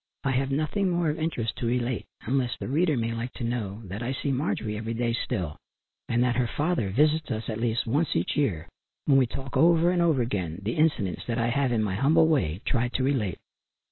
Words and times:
I 0.23 0.31
have 0.31 0.49
nothing 0.49 0.89
more 0.89 1.11
of 1.11 1.19
interest 1.19 1.57
to 1.57 1.67
relate, 1.67 2.07
unless 2.23 2.57
the 2.57 2.67
reader 2.67 2.97
may 2.97 3.13
like 3.13 3.33
to 3.33 3.43
know 3.43 3.83
that 3.85 4.01
I 4.01 4.13
see 4.13 4.31
Marjorie 4.31 4.75
every 4.75 4.95
day 4.95 5.13
still, 5.13 5.57
and 6.09 6.23
that 6.23 6.37
her 6.37 6.47
father 6.47 6.89
visits 6.89 7.29
us 7.29 7.47
at 7.49 7.59
least 7.61 7.85
once 7.85 8.15
each 8.15 8.35
year, 8.35 8.67
when 9.05 9.19
we 9.19 9.27
talk 9.27 9.55
over 9.55 9.91
and 9.91 10.01
over 10.01 10.23
again, 10.23 10.57
the 10.63 10.73
incidents 10.73 11.25
that 11.27 11.37
I 11.37 11.49
have, 11.49 11.71
in 11.71 11.83
my 11.83 11.93
humble 11.93 12.27
way, 12.27 12.61
tried 12.65 12.93
to 12.93 13.03
relate. 13.03 13.37